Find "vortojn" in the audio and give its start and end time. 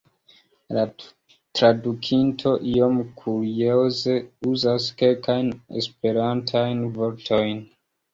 6.97-7.61